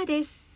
[0.00, 0.46] 32話です。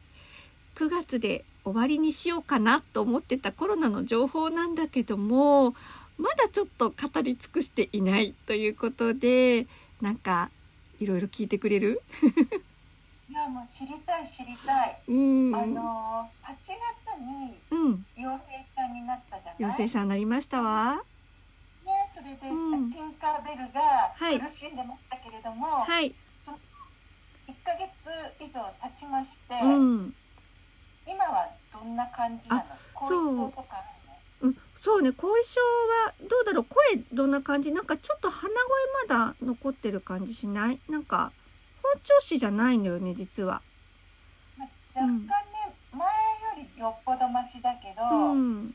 [0.76, 5.74] 9月で終わりにしようかなと思ってたコロナの情報なんだけども
[6.18, 9.66] まだちょっと語り尽くしていないということで
[10.00, 10.50] なんか
[11.00, 12.00] いろいろ聞いてくれる？
[13.30, 14.98] いやもう知りたい知りたい。
[15.08, 15.54] うん。
[15.56, 17.56] あのー、8月に
[18.16, 19.56] になったじゃない？
[19.58, 20.96] 妖精さんなりましたわ。
[21.84, 22.92] ね、それで、うん。
[22.92, 24.38] ティンカーベルはい。
[24.38, 26.14] が苦しんでましたけれども、はい
[27.46, 27.90] 1ヶ月
[28.40, 30.14] 以上経ちまして、うん。
[31.06, 32.62] 今はどんな感じなの？
[32.94, 33.82] 後遺症とか？
[34.40, 35.10] うん、そうね。
[35.12, 36.64] 後遺症はどうだろう？
[36.64, 37.72] 声どんな感じ？
[37.72, 38.60] なんかちょっと鼻声
[39.08, 40.80] まだ残ってる感じしない？
[40.88, 41.32] なんか
[41.82, 43.60] 本調子じゃないのよね実は。
[44.56, 45.28] まあ若干ね、
[45.92, 48.74] 前よりよっぽどマシだけど、うん。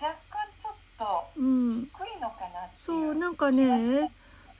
[0.00, 2.84] 若干ちょっとうん低いのかなっていう。
[2.84, 4.10] そうなんかね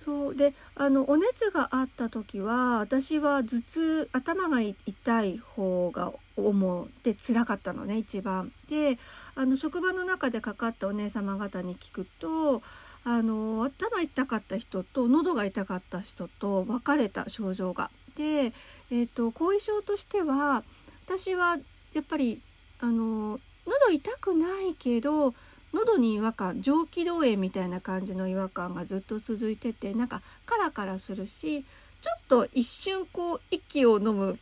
[0.07, 8.53] そうであのお熱があった時は私は頭痛頭が痛い方が主で辛かったのね一番。
[8.71, 8.99] で
[9.35, 12.63] あの職場の中でかかったお姉様方に聞くと
[13.03, 17.91] あの頭痛かった人と喉が痛かった人と分かれた症状が。
[18.17, 18.53] で、
[18.93, 20.63] えー、と後遺症としては
[21.05, 21.59] 私は
[21.95, 22.41] やっぱり
[22.79, 25.35] あの喉痛くないけど
[25.73, 31.65] 喉に違和感上気道炎みたいな感じの違和感がずっと続いててなんかカラカラするし
[32.01, 34.39] ちょっと一瞬こう息を飲む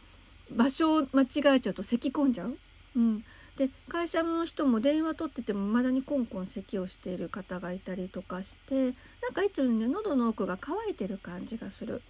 [0.51, 2.57] 場所を間違えちゃうと咳込んじゃう。
[2.97, 3.25] うん、
[3.57, 8.85] で会社の人も電話取っててもまだにコンコン咳をしている方がいたりとかして
[9.23, 12.03] なんかいつもね喉の奥が渇いてる感じがする。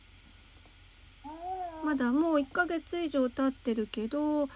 [1.84, 4.48] まだもう1ヶ月以上経ってるけどなん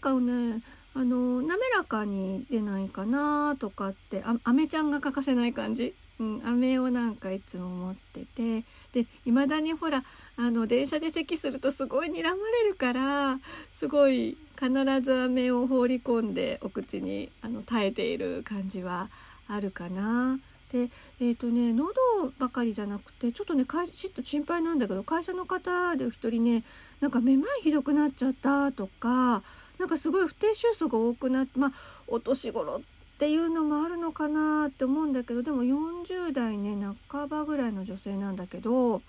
[0.00, 0.60] かね
[0.98, 10.02] あの滑らかに出ないかなとかってあ飴ちゃんが欠かせない感じ、うん、飴をなんかいつも持っててで未だにほら
[10.36, 13.38] あの電車で咳するとすごい睨まれるから
[13.74, 19.08] すごい必ず飴を放り込んでお口にあの耐えている感じは
[19.46, 20.40] あるかな。
[20.72, 21.94] でえーとね、喉
[22.38, 26.62] ばかりじゃなくてちょっとねかいちょっと心配なんだけど会社の方でお一人ね
[27.00, 29.42] なんかめまいひどくなっちゃったとか
[29.78, 31.72] なんかすごい不定収束が多くなってまあ
[32.08, 32.80] お年頃っ
[33.18, 36.76] ていうのもあるのかなって思うんだけどでも40代ね
[37.08, 39.02] 半ばぐらいの女性なんだけど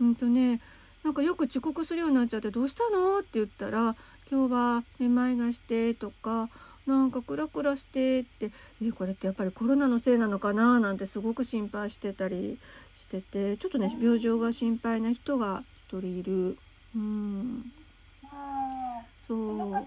[0.00, 0.60] うんとね
[1.04, 3.96] なんかよく遅刻するようになっちゃって「どうしたの?」って言ったら
[4.30, 6.48] 「今日はめまいがして」とか
[6.86, 8.52] 「なんかクラクラして」って
[8.82, 12.58] 「えこれってやっぱりコロナのせいなのかな?」なんてすごく心配してたり
[12.94, 16.58] しててちょっとね病状が心配な人が一人いる。
[16.94, 17.72] うん
[19.28, 19.86] そう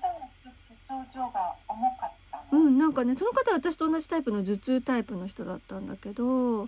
[1.13, 2.43] 状が重かった。
[2.51, 6.67] うん、なんかねその方は私と同じタイプの頭痛タイプの人だったんだけど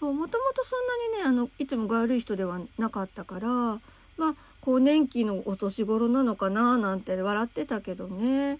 [0.00, 0.86] そうもともとそん
[1.18, 3.80] なにねあのいつもが悪い人ではなかったからま
[4.30, 8.58] あ更年期のお年頃なのかななんて笑ってたけどね。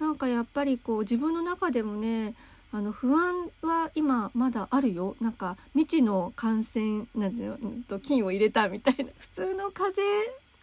[0.00, 2.34] なんかやっぱりこう自分の中でもね
[2.72, 5.14] あの不安は今まだあるよ。
[5.20, 9.04] なんか未知の感染なんていうと菌を入れたみたいな。
[9.18, 10.02] 普通の風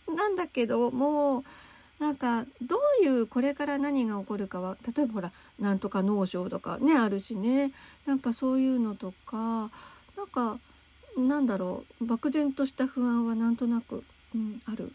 [0.07, 1.43] 邪なんだけどもう
[1.99, 7.71] なんかどういうこれから何が起こるかは例えばほらなんとか脳症とかねあるしね
[8.05, 9.69] なんかそういうのとか
[10.17, 10.57] なんか
[11.17, 14.91] なんだろう漠然とした不安はなんとなく、うん、ある。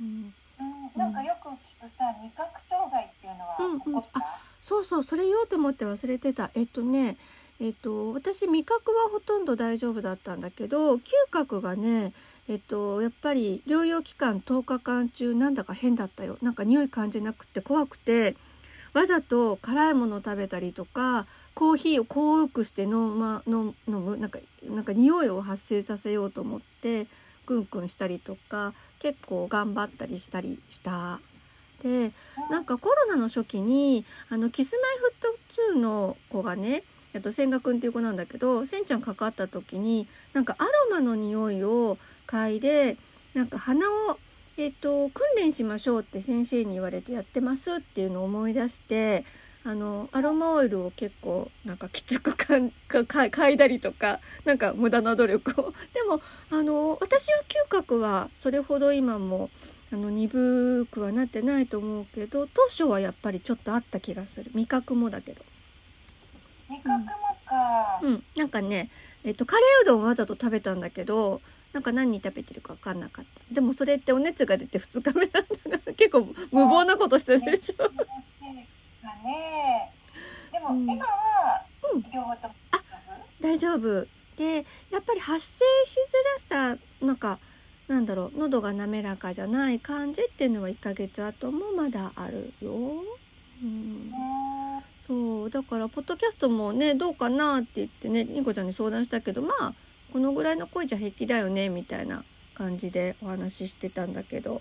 [0.00, 4.20] うんうん、なんかよく聞くさ、味覚障害っていうのはうんうん起こった？
[4.60, 7.16] そうそうそれ言おうと思って忘れてたえっとね
[7.60, 11.00] えっと私味覚はほとんど大丈夫だったんだけど嗅
[11.30, 12.12] 覚がね
[12.48, 18.36] えっとやっぱり療養期間10日間中なんだか変だったよなんか匂い感じなくて怖くて
[18.94, 27.06] わざと辛いものを食べたりとかコーヒーを濃くして飲,、ま、飲むなんかなんか匂いを発生させようと思って
[27.46, 31.20] クンクンしたりとか結構頑張ったりしたりした。
[31.82, 32.12] で
[32.48, 41.98] なんかコロナの初期にあのキスマイフット2の子がねえっと千賀くんっていう子なんだけどせんちゃんかかった時になんかアロマの匂いを
[42.32, 42.96] 嗅いで
[43.34, 44.18] なんか鼻を、
[44.56, 49.24] えっと、訓練しましょうって先生に言われてやってますっていうのを思い出して
[49.64, 55.72] あのアロマオイルを結構なんかきつくかんかか嗅いだりとかなんか無駄な努力を。
[55.94, 56.20] でも
[56.50, 59.50] あの私は嗅覚はそれほど今も
[59.92, 64.50] あの鈍くはなってないと思うけど当初はやっぱりちょっとあった気がする。
[64.54, 65.44] 味覚もだけど。
[66.68, 67.04] 味覚も
[67.46, 68.24] か、うん。
[68.36, 68.90] なんかね、
[69.22, 71.40] えっと、カレーうどんわざと食べたんだけど
[71.72, 73.54] なんか何食べてるか分かんなかった。
[73.54, 77.84] でもそれってお熱が出て2日目なんだから結構無謀なことしてるでしょ。
[77.84, 77.88] が
[79.24, 79.90] ね
[80.52, 81.62] でもうん今は
[81.94, 82.54] うん両方とも。
[83.40, 84.06] 大丈夫。
[84.36, 85.96] でやっぱり発生し
[86.48, 87.38] づらさなんか
[87.88, 92.70] なんだろう喉が滑らかじゃない感じっていうのは1ヶ月後もまだあるよ。
[92.70, 92.98] うん
[93.62, 94.12] うん
[95.06, 99.74] そうだからポッドキャストもねどうかなって言ってねニコちゃんに相談したけどまあ
[100.12, 102.24] このぐらいの声じゃ平気だよねみたいな
[102.54, 104.60] 感じでお話ししてたんだけど。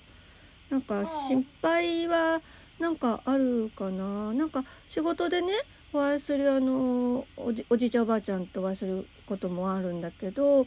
[0.70, 2.40] なんか心配は
[2.80, 4.32] なんかあるかな？
[4.32, 5.52] なんか仕事でね
[5.92, 10.66] お会いするあのおじおじいちゃんおばあちゃんとお会いすることもあるんだけど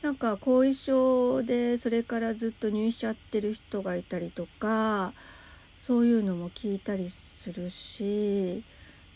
[0.00, 5.12] なんか後遺症でそれからずっと入院しちゃってる人がいたりとか
[5.82, 8.64] そういうのも聞いたりするし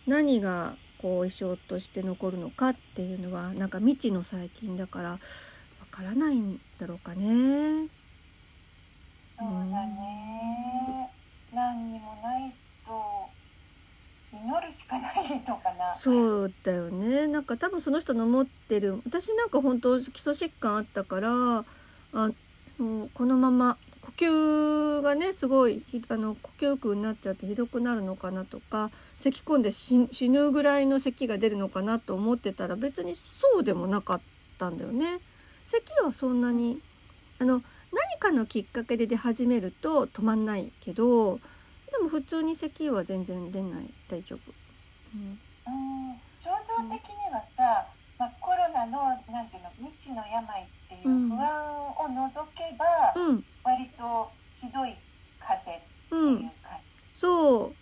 [0.06, 5.19] 何が後遺症として残るのかっていうのはなんか未知の細菌だからわ
[5.90, 7.88] からないんだろうかね。
[9.38, 11.10] そうだね。
[11.52, 12.52] 何にもない
[12.87, 13.28] と
[14.32, 15.94] 祈るしかないのかな。
[15.94, 17.26] そうだよね。
[17.26, 21.64] なんか多分その人の持ってる私なんか本当基礎疾患あったから
[22.12, 22.31] あ
[22.78, 23.76] もうこのまま
[24.06, 34.20] 呼吸がねすごいあの呼吸苦になっちゃってひどくなるのかなとか咳き込んで死ぬぐらいの咳が出るのかなと思ってたら別にそうでもなかっ
[34.58, 35.19] たんだよね。
[35.67, 36.81] 咳はそんなに
[37.41, 37.62] あの
[37.93, 41.38] 何かのきっかけで出始めると止まんないけど
[41.91, 44.53] でも普通に咳は全然出ない大丈夫。
[45.14, 45.38] うん
[46.38, 47.87] 症状的にはさ、
[48.20, 54.31] まあ、コロナのなんていうの未知の病っていううん不安を除けば、うん割と
[54.61, 54.94] ひどい
[55.41, 55.82] 風邪って
[56.12, 56.79] うんいう感
[57.17, 57.75] そう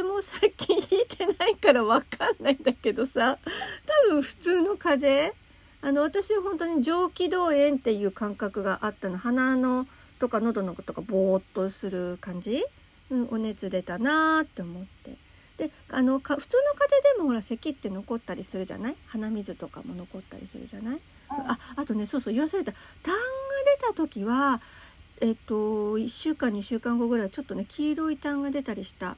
[0.00, 3.38] 風邪も最近ひいてないからわかんないんだけどさ
[4.08, 5.40] 多分普通の風邪
[5.82, 9.86] あの私本当に上気道炎っていう感覚があったの鼻の
[10.18, 12.62] とか喉のとかぼーっとする感じ、
[13.10, 15.12] うん、お熱出たなーって思って。
[15.56, 18.96] であのか普通の風邪でもほら咳って残ったりするじゃない？
[19.08, 20.96] 鼻水とかも残ったりするじゃない？
[20.96, 22.72] じ、ああとねそうそう言わされた。
[23.02, 23.18] 痰が
[23.82, 24.60] 出た時は
[25.20, 29.16] えっと1週間2週間後ぐらいちょっとね黄色い痰が出たりした。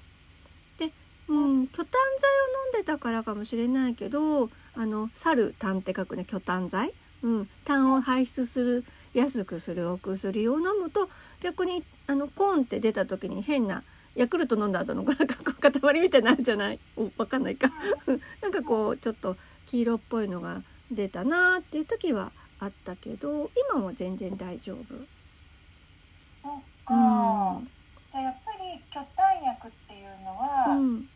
[1.28, 2.30] で、うん、巨炭剤
[2.74, 6.92] を飲んでたからかもしれないけどあの猿炭って書くね巨炭剤、
[7.22, 8.84] うん、炭を排出する
[9.14, 11.08] 安くするお薬を飲むと
[11.40, 13.82] 逆にあのコーンって出た時に変な
[14.14, 16.78] ヤクルト飲んだ後のなんかこう塊みたいになるじゃない？
[16.96, 17.70] おわかんないか。
[18.42, 19.36] なんかこうちょっと
[19.66, 22.30] 黄色っぽいのが出たなーっていう時は
[22.60, 24.84] あったけど今は全然大丈夫。
[26.42, 26.58] そううん。
[26.84, 27.62] か、
[28.12, 29.81] じゃあやっぱり巨炭薬って
[30.42, 31.08] は、うん、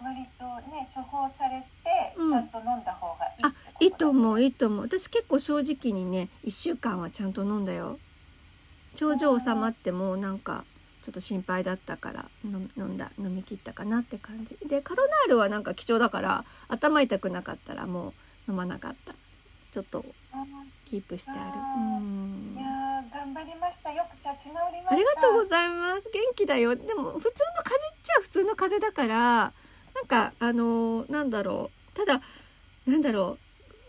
[0.00, 2.30] 割とね処方されてうん。
[2.32, 4.84] ちゃんと飲んだ方がいいってあいいと思うういいと思う。
[4.84, 7.98] 私結構正直にね1週間はちゃんと飲んだよ。
[8.94, 10.64] 症状収まってもなんか
[11.02, 14.56] ちょっと心配だったから飲飲んだ飲み切ったかなって感じ。
[14.68, 18.12] でカロナールはなんか貴重だから頭痛くなかったらも
[18.48, 19.14] う飲まなかった。
[19.70, 20.04] ちょっと
[20.84, 21.40] キープしてある。
[21.40, 22.56] うん。
[22.56, 23.92] いやー頑張りました。
[23.92, 24.92] よく立ち直りました。
[24.92, 26.10] ありがとうございます。
[26.12, 26.74] 元気だよ。
[26.74, 27.87] でも普通の風邪
[28.28, 29.52] 普通の風邪だから
[29.94, 31.96] なんかあのーなんだろう。
[31.96, 32.20] ただ
[32.86, 33.38] なんだろ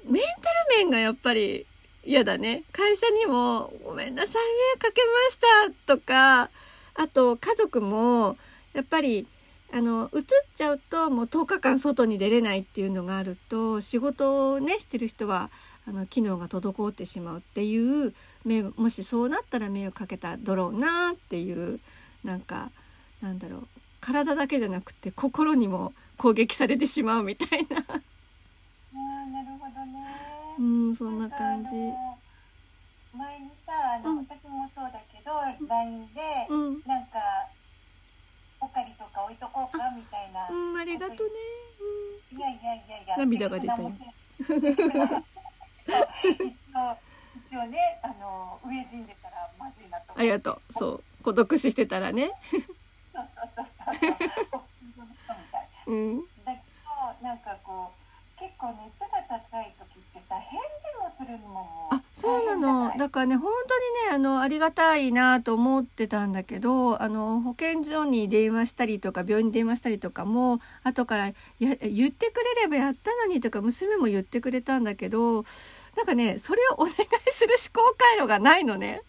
[0.07, 0.11] う。
[0.11, 1.65] メンタル面がやっぱり
[2.05, 2.63] 嫌だね。
[2.71, 4.39] 会社にも「ごめんなさい迷
[4.75, 6.49] 惑かけました」とか
[6.95, 8.37] あと家族も
[8.73, 9.27] やっぱり
[9.73, 10.21] あの移っ
[10.55, 15.49] ちゃうともう10日間外に出れないっていうのがあると仕事をねしてる人は
[15.87, 18.13] あの機能が滞ってしまうっていう
[18.45, 21.79] めもしそうなったら迷惑かけただろうなっていう
[22.23, 22.71] なんか
[23.21, 23.67] なんだろう。
[24.01, 27.77] 体だけじゃなくて心にも攻撃されてしまうみたいな。
[27.77, 30.05] あーなるほどね。
[30.59, 31.71] うんそんな感じ。
[33.17, 34.17] 前にさあの、うん。
[34.19, 35.31] 私もそうだけど
[35.67, 36.81] LINE で、うん。
[36.85, 37.19] なんか
[38.99, 41.19] とか置いとこうかみたいな、うんありがとね。
[42.31, 43.81] いやいやいやいや涙が出た一
[47.57, 50.73] 応ねあの飢え死んでたらまずいなと思ありがとう。
[50.73, 51.03] そう。
[51.23, 52.31] 孤独死してたらね。
[52.51, 52.57] そ
[55.87, 56.21] うん。
[56.45, 56.61] だけ
[57.21, 62.97] どなんかこう結構熱が高い時ってさ返事もするのもあそうなの。
[62.97, 75.43] だからね本当にねあのありがたいなと思ってたんだけどあの保健所に電話したりとか病院に電話したりとかも後からや言ってくれればやったのにとか娘も言ってくれたんだけど
[75.97, 76.95] なんかねそれをお願い
[77.31, 79.01] する思考回路がないのね。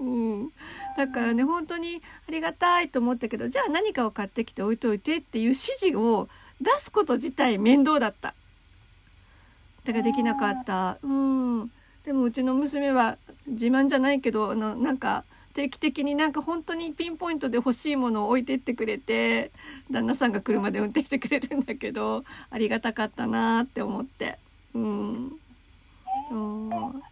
[0.00, 0.52] うん、
[0.96, 6.28] だからね本当にありがたいと思ったけどじゃあ何かを買ってきて置いといてっていう指示を
[6.60, 8.34] 出すこと自体面倒だった。
[9.84, 10.98] だからできなかった。
[11.02, 11.70] うん。
[12.04, 15.24] でもうちの娘は自慢じゃないけどあのなんか
[15.54, 19.50] 定期的になんか本当にピンポイントで欲しいものを置いてってくれて
[19.90, 24.38] 旦那さんが車で運転してくれるんだけどありがたかったなって思って。
[24.74, 25.32] うん。
[26.30, 27.02] そう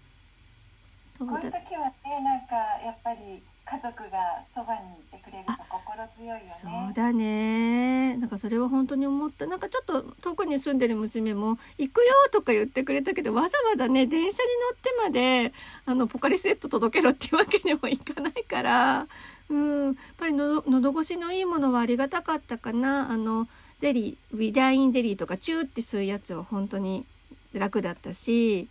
[1.18, 6.46] こういう時はねなんかやっぱり家族がそばにいてくれると心強いよね。
[6.46, 8.16] そうだね。
[8.16, 9.46] なんかそれは本当に思った。
[9.46, 15.52] なんかちょっと遠くに住んでる娘も行くよとか言ってくれたけど、わざわざね電車に乗ってまで
[15.84, 19.08] あのポカリスエット届けろっていうわけにもいかないから、
[19.48, 23.10] うん、やっぱりの喉越しのいいものはありがたかったかな。
[23.10, 23.48] あの
[23.80, 27.04] ゼリーウィダインゼリーとかチューって吸うやつは本当に
[27.52, 28.68] 楽だったし。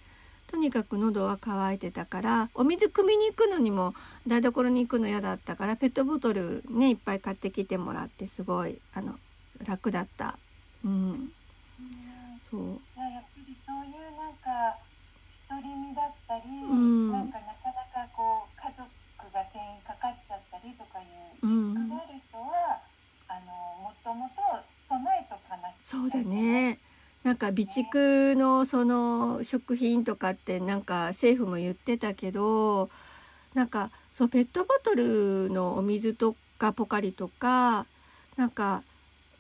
[0.56, 3.94] とにかく喉は渇いてたからお水汲みに行くのにも
[4.26, 9.20] 台所に行くの嫌だったからペットボトルねいっぱい買ってきてもらってすごいあの
[9.68, 10.38] 楽だった。
[10.86, 11.30] うん、
[12.50, 12.62] そう
[12.96, 14.80] やっぱりそういうなんか
[15.50, 18.88] 独り身だったり、うん、なんかなかなかこう家族
[19.34, 23.52] が全員かかっちゃったりとかいうリスクがある人は、うん、あの
[23.84, 24.40] もともと
[24.88, 26.80] 備えとかなそうだね。
[27.26, 32.92] なんか備蓄のその食品とかってなんか政府も言ってたけど
[33.56, 37.88] なんかそうペットボトルのお水とかポカリとか
[38.38, 38.84] なんか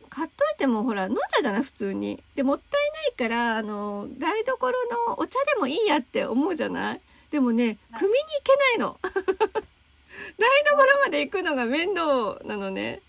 [0.09, 2.23] 買っといてもほら飲んじゃうじゃない普通に。
[2.33, 4.71] でもったいないからあの台所
[5.07, 7.01] のお茶でもいいやって思うじゃない？
[7.29, 8.97] でもね汲みに行けないの。
[10.39, 13.01] 台所まで行くのが面倒なのね。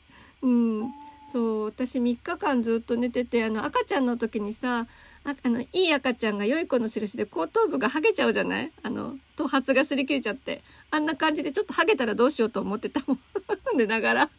[0.43, 0.93] うん
[1.33, 4.87] そう私3日間ずっと寝ててあの赤ちゃんの時にさ
[5.25, 8.73] ああのいい赤ちゃんが良い子の印で後頭部がハゲちゃうじゃない？
[8.85, 10.63] あの頭髪が擦り切れちゃって。
[10.93, 13.19] あんな感じでちょっとハゲたらどうしようと思ってたもん。
[13.77, 14.31] 寝ながら。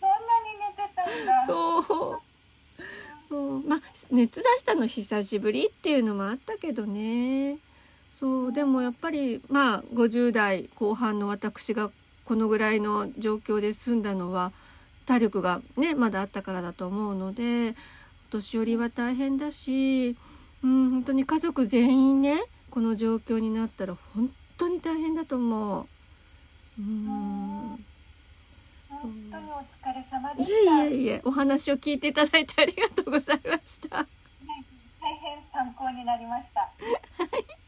[0.00, 1.46] そんなに寝てたんだ。
[1.46, 2.20] そう。
[3.28, 3.62] そう。
[3.68, 3.80] まあ
[4.10, 7.58] 熱出したの久しぶりっていうのもあったけどね。
[8.18, 8.52] そう。
[8.52, 11.92] でもやっぱりまあ50代後半の私が
[12.24, 14.50] このぐらいの状況で済んだのは
[15.08, 17.70] 体力がねまだあったからだと思うので
[18.28, 20.14] お年寄りは大変だし、
[20.62, 25.86] うん、本当に家族全員ねこの状況になったら本当に大変だと思う。
[26.78, 27.84] うん
[28.90, 30.84] 本当にお疲れ様でした。
[30.84, 34.06] いえいえいえ、お話を聞いていただいてありがとうございました。
[35.00, 36.60] 大変参考になりました。
[36.60, 36.68] は
[37.24, 37.67] い。